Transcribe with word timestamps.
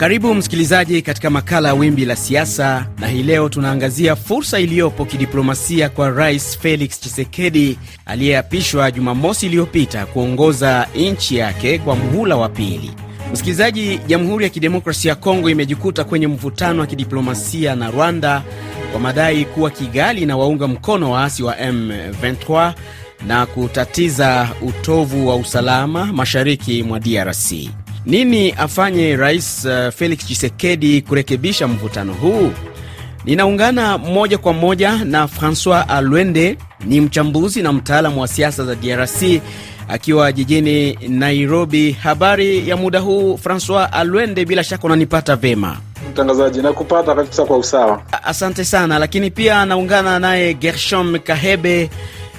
Karibu 0.00 0.34
msikilizaji 0.34 1.02
katika 1.02 1.30
makala 1.30 1.68
ya 1.68 1.74
Wimbi 1.74 2.04
la 2.04 2.16
Siasa, 2.16 2.86
na 2.98 3.08
hii 3.08 3.22
leo 3.22 3.48
tunaangazia 3.48 4.16
fursa 4.16 4.60
iliyopo 4.60 5.04
kidiplomasia 5.04 5.88
kwa 5.88 6.10
Rais 6.10 6.58
Felix 6.58 7.00
Tshisekedi 7.00 7.78
aliyeapishwa 8.06 8.90
Jumamosi 8.90 9.46
iliyopita 9.46 10.06
kuongoza 10.06 10.86
nchi 10.96 11.36
yake 11.36 11.78
kwa 11.78 11.96
mhula 11.96 12.36
wa 12.36 12.48
pili. 12.48 12.90
Msikilizaji, 13.32 13.98
Jamhuri 14.06 14.44
ya 14.44 14.50
Kidemokrasia 14.50 15.08
ya 15.08 15.14
Kongo 15.16 15.50
imejikuta 15.50 16.04
kwenye 16.04 16.26
mvutano 16.26 16.80
wa 16.80 16.86
kidiplomasia 16.86 17.74
na 17.76 17.90
Rwanda 17.90 18.42
kwa 18.92 19.00
madai 19.00 19.44
kuwa 19.44 19.70
Kigali 19.70 20.22
inawaunga 20.22 20.68
mkono 20.68 21.10
waasi 21.10 21.42
wa 21.42 21.54
M23 21.54 22.72
na 23.26 23.46
kutatiza 23.46 24.48
utovu 24.62 25.28
wa 25.28 25.36
usalama 25.36 26.04
mashariki 26.06 26.82
mwa 26.82 27.00
DRC. 27.00 27.52
Nini 28.06 28.52
afanye 28.52 29.16
Rais 29.16 29.64
uh, 29.64 29.90
Felix 29.94 30.18
Tshisekedi 30.24 31.02
kurekebisha 31.02 31.68
mvutano 31.68 32.12
huu? 32.14 32.50
Ninaungana 33.24 33.98
moja 33.98 34.38
kwa 34.38 34.52
moja 34.52 35.04
na 35.04 35.28
Francois 35.28 35.84
Alwende, 35.88 36.56
ni 36.84 37.00
mchambuzi 37.00 37.62
na 37.62 37.72
mtaalamu 37.72 38.20
wa 38.20 38.28
siasa 38.28 38.64
za 38.64 38.74
DRC 38.74 39.22
akiwa 39.88 40.32
jijini 40.32 40.98
Nairobi. 41.08 41.92
Habari 41.92 42.68
ya 42.68 42.76
muda 42.76 43.00
huu 43.00 43.36
Francois 43.36 43.88
Alwende, 43.92 44.44
bila 44.44 44.64
shaka 44.64 44.84
unanipata 44.86 45.36
vema? 45.36 45.76
Mtangazaji, 46.10 46.62
nakupata 46.62 47.14
kabisa 47.14 47.44
kwa 47.44 47.58
usawa, 47.58 48.02
asante 48.24 48.64
sana. 48.64 48.98
Lakini 48.98 49.30
pia 49.30 49.60
anaungana 49.60 50.18
naye 50.18 50.54
Gershom 50.54 51.18
Kahebe 51.18 51.90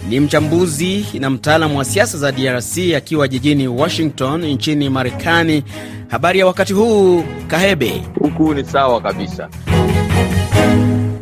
ni 0.10 0.20
mchambuzi 0.20 1.06
na 1.20 1.30
mtaalamu 1.30 1.78
wa 1.78 1.86
siasa 1.86 2.18
za 2.18 2.32
DRC 2.32 2.78
akiwa 2.98 3.28
jijini 3.28 3.68
Washington 3.68 4.46
nchini 4.46 4.90
Marekani. 4.90 5.64
Habari 6.08 6.40
ya 6.40 6.46
wakati 6.46 6.74
huu 6.74 7.24
Kahebe? 7.48 8.04
Huku 8.20 8.54
ni 8.54 8.64
sawa 8.66 9.02
kabisa. 9.02 9.50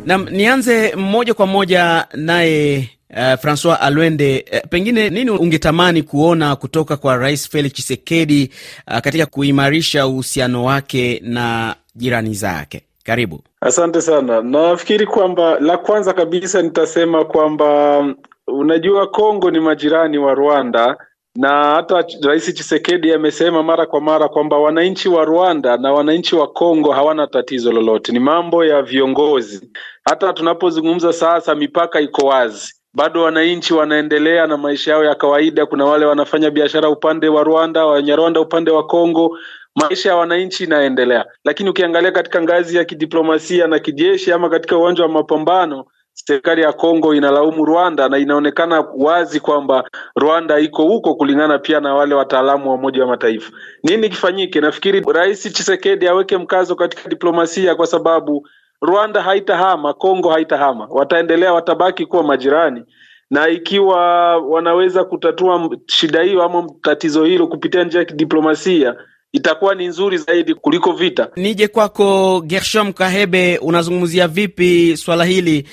Nam, 0.06 0.26
nianze 0.30 0.94
moja 0.96 1.34
kwa 1.34 1.46
moja 1.46 2.06
naye 2.14 2.88
Uh, 3.16 3.34
Francois 3.40 3.76
Alwende, 3.80 4.44
uh, 4.52 4.68
pengine 4.68 5.10
nini 5.10 5.30
ungetamani 5.30 6.02
kuona 6.02 6.56
kutoka 6.56 6.96
kwa 6.96 7.16
Rais 7.16 7.48
Felix 7.50 7.72
Tshisekedi 7.72 8.50
uh, 8.90 8.98
katika 8.98 9.26
kuimarisha 9.26 10.06
uhusiano 10.06 10.64
wake 10.64 11.20
na 11.24 11.76
jirani 11.96 12.34
zake? 12.34 12.82
Karibu. 13.04 13.40
Asante 13.60 14.00
sana. 14.02 14.42
Nafikiri 14.42 15.06
kwamba 15.06 15.60
la 15.60 15.78
kwanza 15.78 16.12
kabisa 16.12 16.62
nitasema 16.62 17.24
kwamba 17.24 18.04
Unajua 18.52 19.06
Kongo 19.06 19.50
ni 19.50 19.60
majirani 19.60 20.18
wa 20.18 20.34
Rwanda 20.34 20.96
na 21.36 21.74
hata 21.74 22.04
Rais 22.22 22.54
Tshisekedi 22.54 23.12
amesema 23.12 23.62
mara 23.62 23.86
kwa 23.86 24.00
mara 24.00 24.28
kwamba 24.28 24.58
wananchi 24.58 25.08
wa 25.08 25.24
Rwanda 25.24 25.76
na 25.76 25.92
wananchi 25.92 26.36
wa 26.36 26.48
Kongo 26.52 26.92
hawana 26.92 27.26
tatizo 27.26 27.72
lolote, 27.72 28.12
ni 28.12 28.18
mambo 28.18 28.64
ya 28.64 28.82
viongozi. 28.82 29.70
Hata 30.04 30.32
tunapozungumza 30.32 31.12
sasa, 31.12 31.54
mipaka 31.54 32.00
iko 32.00 32.26
wazi, 32.26 32.74
bado 32.94 33.22
wananchi 33.22 33.74
wanaendelea 33.74 34.46
na 34.46 34.56
maisha 34.56 34.90
yao 34.90 35.04
ya 35.04 35.14
kawaida. 35.14 35.66
Kuna 35.66 35.84
wale 35.84 36.06
wanafanya 36.06 36.50
biashara 36.50 36.88
upande 36.88 37.28
wa 37.28 37.44
Rwanda, 37.44 37.86
Wanyarwanda 37.86 38.40
upande 38.40 38.70
wa 38.70 38.86
Kongo, 38.86 39.38
maisha 39.76 40.08
ya 40.08 40.16
wananchi 40.16 40.64
inaendelea. 40.64 41.24
Lakini 41.44 41.70
ukiangalia 41.70 42.12
katika 42.12 42.42
ngazi 42.42 42.76
ya 42.76 42.84
kidiplomasia 42.84 43.66
na 43.66 43.78
kijeshi, 43.78 44.32
ama 44.32 44.48
katika 44.48 44.76
uwanja 44.78 45.02
wa 45.02 45.08
mapambano 45.08 45.84
serikali 46.26 46.62
ya 46.62 46.72
Kongo 46.72 47.14
inalaumu 47.14 47.64
Rwanda 47.64 48.08
na 48.08 48.18
inaonekana 48.18 48.84
wazi 48.96 49.40
kwamba 49.40 49.84
Rwanda 50.16 50.58
iko 50.60 50.82
huko, 50.82 51.14
kulingana 51.14 51.58
pia 51.58 51.80
na 51.80 51.94
wale 51.94 52.14
wataalamu 52.14 52.68
wa 52.68 52.74
Umoja 52.74 53.02
wa 53.02 53.08
Mataifa. 53.08 53.52
Nini 53.84 54.08
kifanyike? 54.08 54.60
Nafikiri 54.60 55.00
Rais 55.14 55.42
Tshisekedi 55.52 56.08
aweke 56.08 56.36
mkazo 56.38 56.74
katika 56.74 57.08
diplomasia, 57.08 57.74
kwa 57.74 57.86
sababu 57.86 58.48
Rwanda 58.82 59.22
haitahama, 59.22 59.94
Kongo 59.94 60.30
haitahama, 60.30 60.86
wataendelea, 60.90 61.52
watabaki 61.52 62.06
kuwa 62.06 62.22
majirani 62.22 62.84
na 63.30 63.48
ikiwa 63.48 64.36
wanaweza 64.36 65.04
kutatua 65.04 65.70
shida 65.86 66.22
hiyo 66.22 66.42
ama 66.42 66.68
tatizo 66.82 67.24
hilo 67.24 67.46
kupitia 67.46 67.84
njia 67.84 67.98
ya 68.00 68.04
kidiplomasia 68.06 68.94
itakuwa 69.32 69.74
ni 69.74 69.86
nzuri 69.86 70.18
zaidi 70.18 70.54
kuliko 70.54 70.92
vita. 70.92 71.28
Nije 71.36 71.68
kwako 71.68 72.40
Gershom 72.46 72.92
Kahebe, 72.92 73.58
unazungumzia 73.58 74.28
vipi 74.28 74.96
swala 74.96 75.24
hili? 75.24 75.68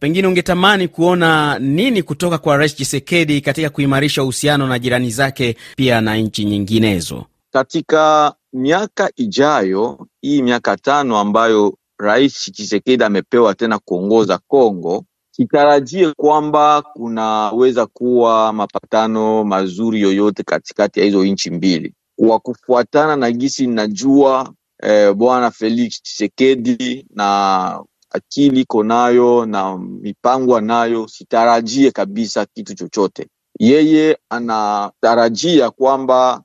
Pengine 0.00 0.28
ungetamani 0.28 0.88
kuona 0.88 1.58
nini 1.58 2.02
kutoka 2.02 2.38
kwa 2.38 2.56
Rais 2.56 2.76
Chisekedi 2.76 3.40
katika 3.40 3.70
kuimarisha 3.70 4.22
uhusiano 4.22 4.66
na 4.66 4.78
jirani 4.78 5.10
zake 5.10 5.56
pia 5.76 6.00
na 6.00 6.16
nchi 6.16 6.44
nyinginezo 6.44 7.24
katika 7.52 8.34
miaka 8.52 9.10
ijayo? 9.16 10.06
Hii 10.20 10.42
miaka 10.42 10.76
tano 10.76 11.18
ambayo 11.18 11.74
Rais 11.98 12.52
Chisekedi 12.52 13.04
amepewa 13.04 13.54
tena 13.54 13.78
kuongoza 13.78 14.38
Kongo, 14.48 15.04
kitarajie 15.32 16.12
kwamba 16.16 16.82
kunaweza 16.82 17.86
kuwa 17.86 18.52
mapatano 18.52 19.44
mazuri 19.44 20.00
yoyote 20.00 20.42
katikati 20.42 21.00
ya 21.00 21.06
hizo 21.06 21.24
nchi 21.24 21.50
mbili 21.50 21.94
kwa 22.18 22.38
kufuatana 22.40 23.16
na 23.16 23.30
gisi 23.30 23.66
ninajua 23.66 24.52
eh, 24.82 25.12
bwana 25.14 25.50
Felix 25.50 26.02
Tshisekedi 26.02 27.06
na 27.14 27.84
akili 28.16 28.60
iko 28.60 28.82
nayo 28.82 29.46
na 29.46 29.78
mipango 29.78 30.56
anayo, 30.56 31.08
sitarajie 31.08 31.90
kabisa 31.90 32.46
kitu 32.46 32.74
chochote. 32.74 33.28
Yeye 33.58 34.18
anatarajia 34.30 35.70
kwamba 35.70 36.42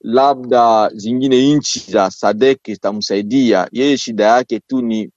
labda 0.00 0.90
zingine 0.94 1.54
nchi 1.54 1.90
za 1.92 2.10
Sadek 2.10 2.58
zitamsaidia 2.66 3.68
yeye. 3.72 3.96
Shida 3.98 4.24
yake 4.24 4.60
tu 4.60 4.82
ni 4.82 5.10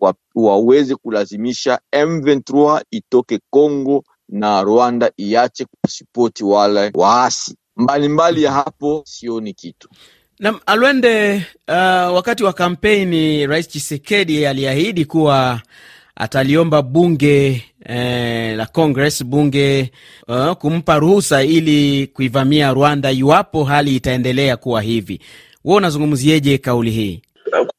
wa, 0.00 0.14
waweze 0.34 0.94
kulazimisha 0.96 1.80
M23 1.92 2.82
itoke 2.90 3.40
Kongo 3.50 4.04
na 4.28 4.62
Rwanda 4.62 5.12
iache 5.16 5.66
kusipoti 5.84 6.44
wale 6.44 6.90
waasi. 6.94 7.56
Mbalimbali 7.76 8.42
ya 8.42 8.52
hapo 8.52 9.02
sioni 9.06 9.54
kitu. 9.54 9.88
Na 10.42 10.54
Alwende, 10.66 11.34
uh, 11.68 12.14
wakati 12.14 12.44
wa 12.44 12.52
kampeni 12.52 13.46
Rais 13.46 13.68
Chisekedi 13.68 14.46
aliahidi 14.46 15.04
kuwa 15.04 15.60
ataliomba 16.16 16.82
bunge 16.82 17.64
eh, 17.86 18.56
la 18.56 18.66
Congress 18.66 19.24
bunge 19.24 19.92
uh, 20.28 20.52
kumpa 20.52 20.98
ruhusa 20.98 21.42
ili 21.44 22.06
kuivamia 22.06 22.72
Rwanda 22.72 23.10
iwapo 23.12 23.64
hali 23.64 23.96
itaendelea 23.96 24.56
kuwa 24.56 24.82
hivi. 24.82 25.20
Wewe 25.64 25.76
unazungumzieje 25.76 26.58
kauli 26.58 26.90
hii? 26.90 27.22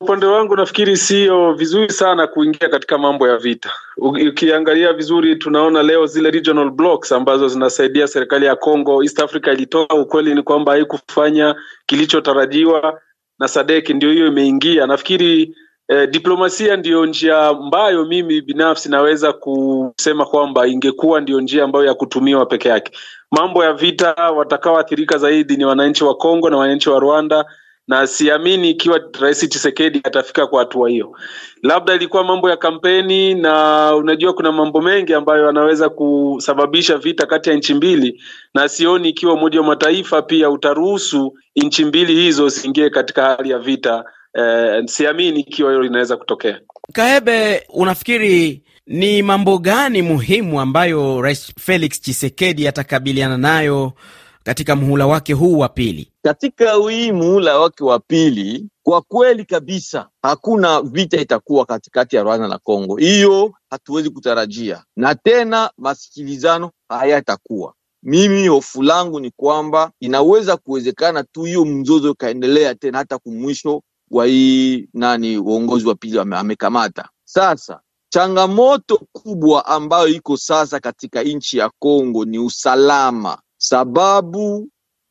Upande 0.03 0.25
wangu 0.25 0.55
nafikiri 0.55 0.97
sio 0.97 1.53
vizuri 1.53 1.89
sana 1.93 2.27
kuingia 2.27 2.69
katika 2.69 2.97
mambo 2.97 3.27
ya 3.27 3.37
vita. 3.37 3.71
Ukiangalia 3.97 4.93
vizuri, 4.93 5.35
tunaona 5.35 5.83
leo 5.83 6.05
zile 6.05 6.31
regional 6.31 6.69
blocks 6.71 7.11
ambazo 7.11 7.47
zinasaidia 7.47 8.07
serikali 8.07 8.45
ya 8.45 8.55
Congo, 8.55 9.03
East 9.03 9.19
Africa 9.19 9.47
ilitoa, 9.47 9.87
ukweli 9.89 10.35
ni 10.35 10.41
kwamba 10.43 10.71
haikufanya 10.71 11.55
kilichotarajiwa 11.85 12.99
na 13.39 13.47
SADC 13.47 13.89
ndio 13.89 14.11
hiyo 14.11 14.27
imeingia. 14.27 14.87
Nafikiri 14.87 15.55
eh, 15.87 16.09
diplomasia 16.09 16.75
ndiyo 16.77 17.05
njia 17.05 17.39
ambayo 17.47 18.05
mimi 18.05 18.41
binafsi 18.41 18.89
naweza 18.89 19.33
kusema 19.33 20.25
kwamba 20.25 20.67
ingekuwa 20.67 21.21
ndiyo 21.21 21.41
njia 21.41 21.63
ambayo 21.63 21.85
ya 21.85 21.93
kutumiwa 21.93 22.45
peke 22.45 22.69
yake. 22.69 22.91
Mambo 23.31 23.63
ya 23.63 23.73
vita, 23.73 24.13
watakaoathirika 24.35 25.17
zaidi 25.17 25.57
ni 25.57 25.65
wananchi 25.65 26.03
wa 26.03 26.15
Congo 26.15 26.49
na 26.49 26.57
wananchi 26.57 26.89
wa 26.89 26.99
Rwanda 26.99 27.45
na 27.87 28.07
siamini 28.07 28.69
ikiwa 28.69 28.99
Rais 29.19 29.49
Tshisekedi 29.49 30.01
atafika 30.03 30.47
kwa 30.47 30.59
hatua 30.59 30.89
hiyo. 30.89 31.17
Labda 31.63 31.93
ilikuwa 31.95 32.23
mambo 32.23 32.49
ya 32.49 32.57
kampeni, 32.57 33.35
na 33.35 33.95
unajua 33.95 34.33
kuna 34.33 34.51
mambo 34.51 34.81
mengi 34.81 35.13
ambayo 35.13 35.45
yanaweza 35.45 35.89
kusababisha 35.89 36.97
vita 36.97 37.25
kati 37.25 37.49
ya 37.49 37.55
nchi 37.55 37.73
mbili, 37.73 38.21
na 38.53 38.69
sioni 38.69 39.09
ikiwa 39.09 39.33
Umoja 39.33 39.61
wa 39.61 39.67
Mataifa 39.67 40.21
pia 40.21 40.49
utaruhusu 40.49 41.33
nchi 41.55 41.85
mbili 41.85 42.13
hizo 42.15 42.49
ziingie 42.49 42.89
katika 42.89 43.25
hali 43.25 43.49
ya 43.49 43.59
vita. 43.59 44.03
Eh, 44.35 44.83
siamini 44.85 45.39
ikiwa 45.39 45.71
hilo 45.71 45.83
linaweza 45.83 46.17
kutokea. 46.17 46.59
Kahebe, 46.93 47.63
unafikiri 47.69 48.61
ni 48.87 49.21
mambo 49.23 49.57
gani 49.57 50.01
muhimu 50.01 50.61
ambayo 50.61 51.21
Rais 51.21 51.53
Felix 51.59 52.01
Tshisekedi 52.01 52.67
atakabiliana 52.67 53.37
nayo 53.37 53.93
katika 54.43 54.75
muhula 54.75 55.07
wake 55.07 55.33
huu 55.33 55.57
wa 55.57 55.69
pili. 55.69 56.11
Katika 56.21 56.73
hii 56.89 57.11
muhula 57.11 57.59
wake 57.59 57.83
wa 57.83 57.99
pili, 57.99 58.69
kwa 58.83 59.01
kweli 59.01 59.45
kabisa 59.45 60.07
hakuna 60.21 60.81
vita 60.81 61.17
itakuwa 61.21 61.65
katikati 61.65 62.15
ya 62.15 62.23
Rwanda 62.23 62.47
na 62.47 62.57
Kongo, 62.57 62.95
hiyo 62.95 63.53
hatuwezi 63.69 64.09
kutarajia, 64.09 64.83
na 64.95 65.15
tena 65.15 65.71
masikilizano 65.77 66.71
hayatakuwa. 66.89 67.73
Mimi 68.03 68.47
hofu 68.47 68.83
langu 68.83 69.19
ni 69.19 69.31
kwamba 69.31 69.91
inaweza 69.99 70.57
kuwezekana 70.57 71.23
tu 71.23 71.43
hiyo 71.43 71.65
mzozo 71.65 72.11
ukaendelea 72.11 72.75
tena 72.75 72.97
hata 72.97 73.17
kumwisho 73.17 73.81
wa 74.11 74.25
hii 74.25 74.87
nani 74.93 75.37
uongozi 75.37 75.87
wa 75.87 75.95
pili 75.95 76.19
amekamata. 76.19 77.09
Sasa 77.25 77.79
changamoto 78.09 79.01
kubwa 79.11 79.65
ambayo 79.65 80.07
iko 80.07 80.37
sasa 80.37 80.79
katika 80.79 81.23
nchi 81.23 81.57
ya 81.57 81.71
Kongo 81.79 82.25
ni 82.25 82.39
usalama 82.39 83.37
sababu 83.63 84.69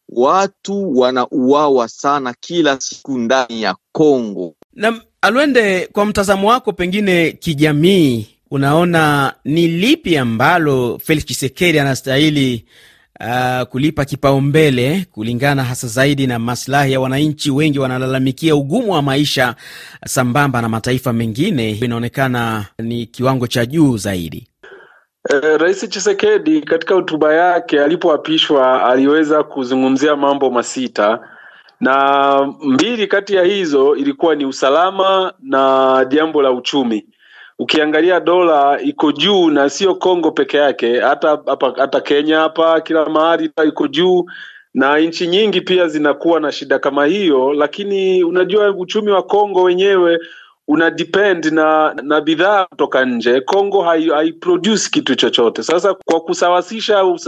watu 0.08 0.98
wanauawa 0.98 1.88
sana 1.88 2.34
kila 2.40 2.80
siku 2.80 3.18
ndani 3.18 3.62
ya 3.62 3.76
Kongo. 3.92 4.54
Na 4.74 5.00
Alwende, 5.20 5.86
kwa 5.92 6.04
mtazamo 6.06 6.48
wako, 6.48 6.72
pengine 6.72 7.32
kijamii, 7.32 8.26
unaona 8.50 9.34
ni 9.44 9.68
lipi 9.68 10.16
ambalo 10.16 10.98
Felix 11.04 11.24
Tshisekedi 11.24 11.78
anastahili 11.78 12.64
uh, 13.20 13.62
kulipa 13.68 14.04
kipaumbele 14.04 15.06
kulingana 15.12 15.64
hasa 15.64 15.88
zaidi 15.88 16.26
na 16.26 16.38
maslahi 16.38 16.92
ya 16.92 17.00
wananchi. 17.00 17.50
Wengi 17.50 17.78
wanalalamikia 17.78 18.56
ugumu 18.56 18.92
wa 18.92 19.02
maisha 19.02 19.54
sambamba 20.06 20.62
na 20.62 20.68
mataifa 20.68 21.12
mengine, 21.12 21.70
inaonekana 21.70 22.66
ni 22.78 23.06
kiwango 23.06 23.46
cha 23.46 23.66
juu 23.66 23.96
zaidi. 23.96 24.48
Eh, 25.30 25.56
Rais 25.58 25.88
Chisekedi 25.88 26.60
katika 26.62 26.94
hotuba 26.94 27.34
yake 27.34 27.80
alipoapishwa 27.80 28.84
aliweza 28.88 29.42
kuzungumzia 29.42 30.16
mambo 30.16 30.50
masita 30.50 31.28
na 31.80 32.54
mbili 32.62 33.06
kati 33.06 33.34
ya 33.34 33.42
hizo 33.44 33.96
ilikuwa 33.96 34.34
ni 34.34 34.46
usalama 34.46 35.32
na 35.42 36.04
jambo 36.08 36.42
la 36.42 36.50
uchumi. 36.52 37.06
Ukiangalia 37.58 38.20
dola 38.20 38.80
iko 38.80 39.12
juu 39.12 39.50
na 39.50 39.70
sio 39.70 39.94
Kongo 39.94 40.30
peke 40.30 40.56
yake, 40.56 41.00
hata 41.00 41.28
hapa 41.28 41.74
hata 41.76 42.00
Kenya 42.00 42.38
hapa 42.38 42.80
kila 42.80 43.06
mahali 43.08 43.50
iko 43.68 43.88
juu 43.88 44.24
na 44.74 44.98
nchi 44.98 45.26
nyingi 45.26 45.60
pia 45.60 45.88
zinakuwa 45.88 46.40
na 46.40 46.52
shida 46.52 46.78
kama 46.78 47.06
hiyo, 47.06 47.52
lakini 47.52 48.24
unajua 48.24 48.70
uchumi 48.70 49.10
wa 49.10 49.22
Kongo 49.22 49.62
wenyewe 49.62 50.18
una 50.68 50.90
depend 50.90 51.44
na 51.52 51.94
na 52.02 52.20
bidhaa 52.20 52.64
kutoka 52.64 53.04
nje. 53.04 53.40
Kongo 53.40 53.82
haiproduce 53.82 54.82
hai 54.82 54.90
kitu 54.90 55.14
chochote. 55.14 55.62
Sasa 55.62 55.94
kwa 55.94 56.20
kusawasisha 56.20 57.04
uh, 57.04 57.18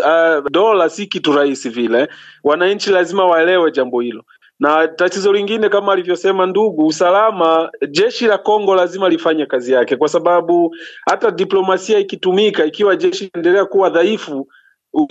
dola 0.50 0.88
si 0.90 1.06
kitu 1.06 1.32
rahisi 1.32 1.68
vile, 1.68 2.08
wananchi 2.44 2.90
lazima 2.90 3.26
waelewe 3.26 3.70
jambo 3.72 4.00
hilo 4.00 4.24
na 4.60 4.88
tatizo 4.88 5.32
lingine 5.32 5.68
kama 5.68 5.92
alivyosema 5.92 6.46
ndugu, 6.46 6.86
usalama, 6.86 7.70
jeshi 7.90 8.26
la 8.26 8.38
Kongo 8.38 8.74
lazima 8.74 9.08
lifanye 9.08 9.46
kazi 9.46 9.72
yake, 9.72 9.96
kwa 9.96 10.08
sababu 10.08 10.76
hata 11.06 11.30
diplomasia 11.30 11.98
ikitumika, 11.98 12.64
ikiwa 12.64 12.96
jeshi 12.96 13.30
endelea 13.34 13.64
kuwa 13.64 13.90
dhaifu, 13.90 14.48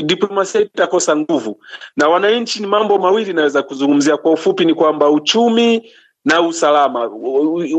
diplomasia 0.05 0.61
itakosa 0.61 1.15
nguvu. 1.15 1.63
Na 1.97 2.07
wananchi, 2.09 2.59
ni 2.61 2.67
mambo 2.67 2.97
mawili 2.97 3.33
naweza 3.33 3.63
kuzungumzia 3.63 4.17
kwa 4.17 4.31
ufupi, 4.31 4.65
ni 4.65 4.73
kwamba 4.73 5.09
uchumi 5.09 5.91
na 6.25 6.41
usalama. 6.41 7.09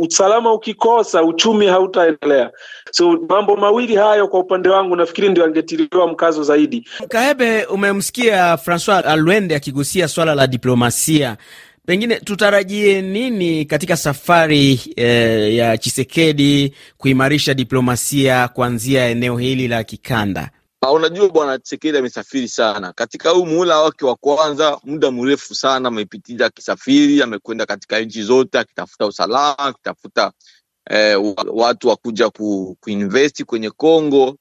Usalama 0.00 0.52
ukikosa, 0.52 1.22
uchumi 1.22 1.66
hautaendelea. 1.66 2.50
So 2.90 3.18
mambo 3.28 3.56
mawili 3.56 3.96
hayo 3.96 4.28
kwa 4.28 4.40
upande 4.40 4.68
wangu 4.68 4.96
nafikiri 4.96 5.28
ndio 5.28 5.44
angetiliwa 5.44 6.08
mkazo 6.08 6.42
zaidi. 6.42 6.88
Kahebe, 7.08 7.64
umemsikia 7.64 8.56
Francois 8.56 9.06
Alwende 9.06 9.56
akigusia 9.56 10.08
swala 10.08 10.34
la 10.34 10.46
diplomasia. 10.46 11.36
Pengine 11.86 12.16
tutarajie 12.16 13.02
nini 13.02 13.64
katika 13.64 13.96
safari 13.96 14.80
eh, 14.96 15.54
ya 15.54 15.78
Chisekedi 15.78 16.74
kuimarisha 16.98 17.54
diplomasia 17.54 18.48
kuanzia 18.48 19.06
eneo 19.06 19.36
hili 19.36 19.68
la 19.68 19.84
kikanda? 19.84 20.50
Unajua, 20.92 21.28
bwana 21.28 21.58
Tshisekedi 21.58 21.98
amesafiri 21.98 22.48
sana 22.48 22.92
katika 22.92 23.30
huu 23.30 23.46
muhula 23.46 23.78
wake 23.80 24.04
wa 24.04 24.16
kwanza, 24.16 24.78
muda 24.84 25.10
mrefu 25.10 25.54
sana 25.54 25.88
amepitiza 25.88 26.46
akisafiri, 26.46 27.22
amekwenda 27.22 27.66
katika 27.66 28.00
nchi 28.00 28.22
zote 28.22 28.58
akitafuta 28.58 29.06
usalama, 29.06 29.58
akitafuta 29.58 30.32
eh, 30.90 31.18
watu 31.52 31.88
wa 31.88 31.96
kuja 31.96 32.30
ku, 32.30 32.76
kuinvesti 32.80 33.44
kwenye 33.44 33.70
Kongo, 33.70 34.36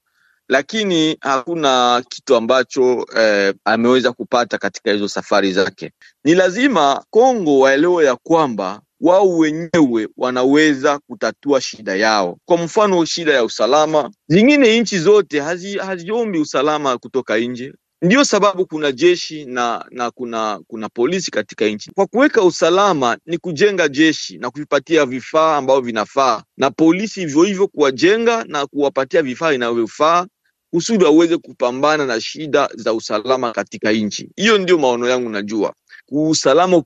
lakini 0.50 1.18
hakuna 1.22 2.04
kitu 2.10 2.36
ambacho 2.36 3.06
eh, 3.18 3.54
ameweza 3.66 4.12
kupata 4.12 4.58
katika 4.58 4.92
hizo 4.92 5.08
safari 5.08 5.54
zake. 5.54 5.92
Ni 6.24 6.36
lazima 6.36 7.06
Kongo 7.10 7.60
waelewe 7.60 8.06
ya 8.06 8.16
kwamba 8.16 8.82
wao 9.04 9.38
wenyewe 9.38 10.08
wanaweza 10.18 11.00
kutatua 11.00 11.62
shida 11.62 11.96
yao. 11.96 12.38
Kwa 12.46 12.58
mfano, 12.58 13.06
shida 13.06 13.34
ya 13.34 13.44
usalama, 13.44 14.12
zingine 14.28 14.80
nchi 14.80 15.00
zote 15.00 15.40
hazi, 15.40 15.78
haziombi 15.78 16.40
usalama 16.40 16.98
kutoka 16.98 17.38
nje. 17.38 17.74
Ndiyo 18.02 18.26
sababu 18.26 18.66
kuna 18.66 18.92
jeshi 18.92 19.46
na 19.46 19.86
na 19.92 20.12
kuna 20.12 20.60
kuna 20.68 20.90
polisi 20.90 21.32
katika 21.32 21.66
nchi. 21.66 21.92
Kwa 21.92 22.06
kuweka 22.08 22.44
usalama 22.44 23.18
ni 23.26 23.38
kujenga 23.38 23.88
jeshi 23.88 24.38
na 24.38 24.50
kuvipatia 24.52 25.06
vifaa 25.06 25.58
ambavyo 25.58 25.82
vinafaa, 25.82 26.44
na 26.58 26.72
polisi 26.72 27.20
hivyo 27.20 27.44
hivyo 27.44 27.68
kuwajenga 27.68 28.44
na 28.48 28.66
kuwapatia 28.68 29.22
vifaa 29.22 29.52
vinavyofaa 29.52 30.26
kusudi 30.74 31.04
waweze 31.04 31.38
kupambana 31.38 32.06
na 32.06 32.22
shida 32.22 32.70
za 32.76 32.94
usalama 32.94 33.52
katika 33.52 33.92
nchi. 33.92 34.30
Hiyo 34.36 34.58
ndio 34.58 34.78
maono 34.78 35.10
yangu, 35.10 35.30
najua 35.30 35.74
usalama 36.12 36.78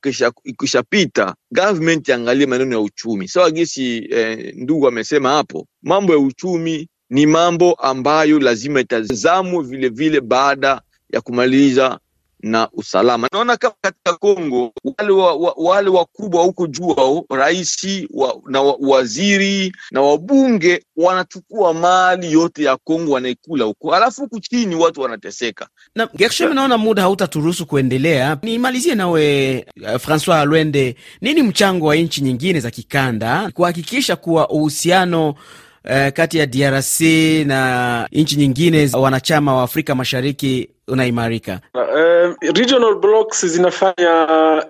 ukishapita, 0.45 1.35
government 1.51 2.09
angalie 2.09 2.45
maneno 2.45 2.71
ya 2.75 2.79
uchumi 2.81 3.27
sawa 3.27 3.51
gesi. 3.51 4.07
Eh, 4.11 4.53
ndugu 4.55 4.87
amesema 4.87 5.29
hapo, 5.29 5.67
mambo 5.83 6.13
ya 6.13 6.19
uchumi 6.19 6.87
ni 7.09 7.25
mambo 7.25 7.73
ambayo 7.73 8.39
lazima 8.39 8.79
itazamwe 8.79 9.63
vile 9.63 9.89
vile 9.89 10.21
baada 10.21 10.81
ya 11.13 11.21
kumaliza 11.21 11.99
na 12.43 12.69
usalama. 12.73 13.27
Naona 13.31 13.57
kama 13.57 13.73
katika 13.81 14.13
Kongo 14.13 14.73
wale 14.97 15.11
wa, 15.11 15.33
wa, 15.35 15.53
wale 15.57 15.89
wakubwa 15.89 16.43
huko 16.43 16.67
juu 16.67 16.87
wao 16.87 17.25
rais 17.29 17.87
wa, 18.13 18.35
na 18.47 18.61
wa, 18.61 18.77
waziri 18.79 19.73
na 19.91 20.01
wabunge 20.01 20.83
wanachukua 20.95 21.73
mali 21.73 22.31
yote 22.31 22.63
ya 22.63 22.77
Kongo 22.77 23.11
wanaikula 23.11 23.65
huko, 23.65 23.95
alafu 23.95 24.21
huku 24.21 24.39
chini 24.39 24.75
watu 24.75 25.01
wanateseka. 25.01 25.67
Na 25.95 26.07
Gershom, 26.15 26.53
naona 26.53 26.77
muda 26.77 27.01
hautaturuhusu 27.01 27.65
kuendelea, 27.65 28.37
nimalizie 28.41 28.95
nawe 28.95 29.65
uh, 29.81 29.97
Francois 30.01 30.37
Alwende, 30.39 30.95
nini 31.21 31.43
mchango 31.43 31.85
wa 31.85 31.95
nchi 31.95 32.21
nyingine 32.21 32.59
za 32.59 32.71
kikanda 32.71 33.51
kuhakikisha 33.53 34.15
kuwa 34.15 34.49
uhusiano 34.49 35.35
uh, 35.89 36.07
kati 36.13 36.37
ya 36.37 36.45
DRC 36.45 37.01
na 37.45 38.07
nchi 38.11 38.35
nyingine 38.35 38.89
wanachama 38.93 39.55
wa 39.55 39.63
Afrika 39.63 39.95
Mashariki 39.95 40.69
unaimarika? 40.87 41.59
Uh, 41.73 42.35
regional 42.55 42.95
blocks 42.95 43.45
zinafanya 43.45 44.27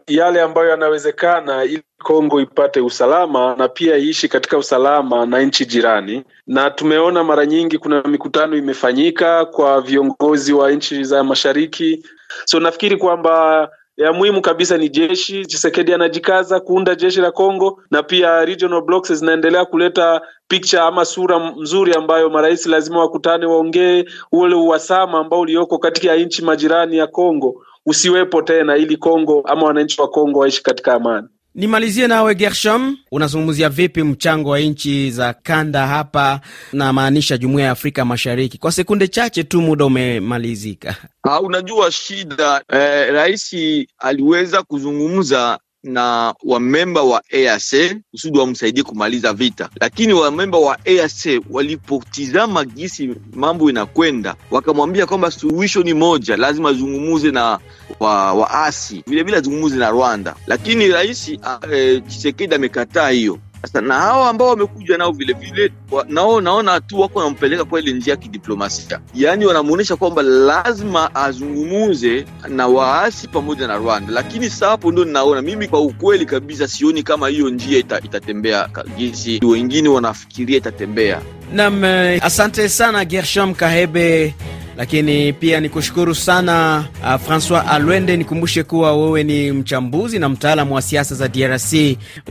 yale 0.08 0.42
ambayo 0.42 0.70
yanawezekana 0.70 1.64
ili 1.64 1.84
Kongo 2.04 2.42
ipate 2.42 2.82
usalama 2.82 3.56
na 3.56 3.68
pia 3.68 3.98
iishi 3.98 4.28
katika 4.28 4.58
usalama 4.58 5.26
na 5.26 5.42
nchi 5.42 5.66
jirani, 5.66 6.24
na 6.48 6.70
tumeona 6.70 7.24
mara 7.24 7.46
nyingi 7.46 7.78
kuna 7.78 8.02
mikutano 8.04 8.58
imefanyika 8.58 9.46
kwa 9.46 9.82
viongozi 9.82 10.54
wa 10.54 10.72
nchi 10.72 11.04
za 11.04 11.24
mashariki, 11.24 12.06
so 12.46 12.60
nafikiri 12.60 12.98
kwamba 12.98 13.70
ya 13.98 14.14
muhimu 14.14 14.42
kabisa 14.42 14.78
ni 14.78 14.90
jeshi. 14.90 15.46
Chisekedi 15.46 15.94
anajikaza 15.94 16.60
kuunda 16.60 16.96
jeshi 16.96 17.22
la 17.22 17.32
Kongo, 17.32 17.84
na 17.92 18.04
pia 18.04 18.46
regional 18.46 18.82
blocks 18.82 19.14
zinaendelea 19.14 19.66
kuleta 19.66 20.22
picha 20.48 20.84
ama 20.84 21.06
sura 21.06 21.40
mzuri 21.40 21.94
ambayo 21.94 22.30
marais 22.30 22.66
lazima 22.66 23.00
wakutane, 23.00 23.46
waongee 23.46 24.06
ule 24.32 24.56
uhasama 24.56 25.20
ambao 25.20 25.40
ulioko 25.40 25.78
katika 25.78 26.16
nchi 26.16 26.42
majirani 26.42 26.98
ya 26.98 27.08
Kongo 27.08 27.64
usiwepo 27.86 28.42
tena, 28.42 28.78
ili 28.78 28.98
Kongo 28.98 29.42
ama 29.46 29.64
wananchi 29.68 30.02
wa 30.02 30.08
Kongo 30.10 30.40
waishi 30.40 30.64
katika 30.64 30.94
amani. 30.94 31.28
Nimalizie 31.58 32.08
nawe 32.08 32.36
Gershom, 32.36 32.98
unazungumzia 33.12 33.70
vipi 33.70 34.04
mchango 34.04 34.50
wa 34.50 34.60
nchi 34.60 35.12
za 35.12 35.34
kanda 35.34 35.88
hapa, 35.88 36.42
namaanisha 36.74 37.38
jumuiya 37.38 37.66
ya 37.66 37.72
Afrika 37.72 38.06
Mashariki? 38.06 38.58
Kwa 38.58 38.72
sekunde 38.72 39.08
chache 39.08 39.44
tu, 39.44 39.62
muda 39.62 39.86
umemalizika. 39.86 40.96
Ha, 41.24 41.42
unajua 41.42 41.92
shida 41.92 42.64
eh, 42.74 43.14
rais 43.14 43.56
aliweza 44.00 44.64
kuzungumza 44.64 45.60
na 45.84 46.34
wamemba 46.44 47.02
wa 47.04 47.22
EAC 47.30 47.98
kusudi 48.12 48.40
wamsaidie 48.40 48.84
kumaliza 48.84 49.34
vita, 49.34 49.70
lakini 49.82 50.14
wamemba 50.14 50.58
wa 50.58 50.78
EAC 50.86 51.42
walipotizama 51.50 52.66
jinsi 52.66 53.16
mambo 53.34 53.70
inakwenda, 53.70 54.36
wakamwambia 54.52 55.06
kwamba 55.06 55.32
suluhisho 55.32 55.84
ni 55.84 55.94
moja, 55.94 56.38
lazima 56.38 56.70
azungumuze 56.70 57.32
na 57.32 57.60
wa 58.00 58.34
waasi, 58.34 59.04
vilevile 59.08 59.38
azungumuze 59.38 59.76
na 59.78 59.90
Rwanda, 59.90 60.36
lakini 60.48 60.88
rais 60.88 61.30
eh, 61.72 62.04
Tshisekedi 62.08 62.56
amekataa 62.56 63.10
hiyo. 63.10 63.40
Sasa 63.62 63.82
na 63.82 63.94
hawa 63.96 64.30
ambao 64.30 64.48
wamekuja 64.48 64.98
nao 64.98 65.12
vile 65.12 65.34
vile 65.34 65.72
nao 66.10 66.42
naona 66.42 66.82
tu 66.82 67.00
wako 67.00 67.20
wanampeleka 67.20 67.66
kwa 67.66 67.80
ile 67.80 67.92
njia 67.94 68.14
ya 68.14 68.18
kidiplomasia, 68.18 69.00
yaani 69.16 69.46
wanamuonyesha 69.46 69.96
kwamba 69.96 70.22
lazima 70.22 71.16
azungumuze 71.16 72.26
na 72.48 72.68
waasi 72.68 73.28
pamoja 73.28 73.68
na 73.68 73.76
Rwanda. 73.78 74.14
Lakini 74.14 74.50
sasa 74.50 74.70
hapo 74.70 74.92
ndio 74.92 75.06
ninaona 75.06 75.42
mimi 75.42 75.68
kwa 75.68 75.80
ukweli 75.82 76.26
kabisa 76.26 76.68
sioni 76.68 77.04
kama 77.04 77.28
hiyo 77.30 77.50
njia 77.50 77.80
ita, 77.80 78.00
itatembea 78.02 78.70
jinsi 78.98 79.40
wengine 79.46 79.90
wanafikiria 79.90 80.58
itatembea. 80.58 81.22
Nam, 81.54 81.84
asante 82.22 82.70
sana 82.70 83.06
Gershom 83.06 83.54
Kahebe 83.54 84.36
lakini 84.78 85.34
pia 85.34 85.60
ni 85.60 85.70
kushukuru 85.70 86.16
sana 86.16 86.86
uh, 87.04 87.16
Francois 87.22 87.64
Alwende. 87.70 88.18
Nikumbushe 88.18 88.64
kuwa 88.64 88.98
wewe 88.98 89.24
ni 89.24 89.52
mchambuzi 89.52 90.20
na 90.20 90.30
mtaalamu 90.30 90.76
wa 90.76 90.82
siasa 90.82 91.16
za 91.16 91.28
DRC 91.28 91.74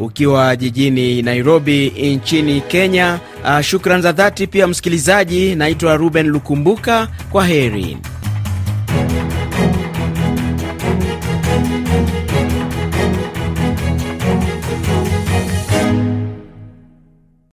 ukiwa 0.00 0.56
jijini 0.56 1.22
Nairobi 1.22 1.88
nchini 2.16 2.60
Kenya. 2.60 3.20
Uh, 3.44 3.60
shukran 3.60 4.02
za 4.02 4.12
dhati 4.12 4.46
pia 4.46 4.66
msikilizaji. 4.66 5.54
Naitwa 5.54 5.96
Ruben 5.96 6.26
Lukumbuka, 6.26 7.08
kwa 7.30 7.46
heri. 7.46 7.96